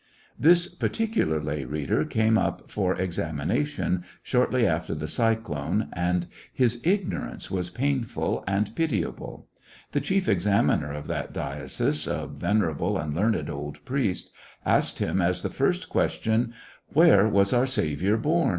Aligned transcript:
This 0.39 0.67
particular 0.67 1.39
lay 1.39 1.63
reader 1.63 2.03
came 2.05 2.35
up 2.35 2.71
for 2.71 2.95
examination 2.95 4.03
shortly 4.23 4.65
after 4.65 4.95
the 4.95 5.07
cyclone, 5.07 5.89
and 5.93 6.25
his 6.51 6.81
ignorance 6.83 7.51
was 7.51 7.69
painful 7.69 8.43
and 8.47 8.75
pitiable. 8.75 9.47
The 9.91 10.01
chief 10.01 10.27
examiner 10.27 10.91
of 10.91 11.05
that 11.05 11.33
diocese, 11.33 12.07
a 12.07 12.25
venerable 12.25 12.97
and 12.97 13.13
learned 13.13 13.47
old 13.47 13.85
priest, 13.85 14.31
asked 14.65 14.97
him 14.97 15.21
as 15.21 15.43
the 15.43 15.51
first 15.51 15.87
question: 15.87 16.55
"Where 16.87 17.27
was 17.29 17.53
our 17.53 17.67
Saviour 17.67 18.17
bom!" 18.17 18.49